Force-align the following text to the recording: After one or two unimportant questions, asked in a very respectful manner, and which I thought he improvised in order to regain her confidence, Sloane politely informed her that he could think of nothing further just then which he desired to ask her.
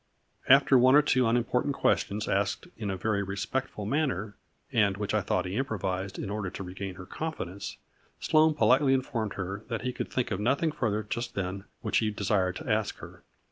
After 0.49 0.79
one 0.79 0.95
or 0.95 1.03
two 1.03 1.27
unimportant 1.27 1.75
questions, 1.75 2.27
asked 2.27 2.67
in 2.75 2.89
a 2.89 2.97
very 2.97 3.21
respectful 3.21 3.85
manner, 3.85 4.35
and 4.71 4.97
which 4.97 5.13
I 5.13 5.21
thought 5.21 5.45
he 5.45 5.55
improvised 5.55 6.17
in 6.17 6.31
order 6.31 6.49
to 6.49 6.63
regain 6.63 6.95
her 6.95 7.05
confidence, 7.05 7.77
Sloane 8.19 8.55
politely 8.55 8.95
informed 8.95 9.33
her 9.35 9.63
that 9.67 9.83
he 9.83 9.93
could 9.93 10.11
think 10.11 10.31
of 10.31 10.39
nothing 10.39 10.71
further 10.71 11.03
just 11.03 11.35
then 11.35 11.65
which 11.81 11.99
he 11.99 12.09
desired 12.09 12.55
to 12.55 12.67
ask 12.67 12.97
her. 12.97 13.21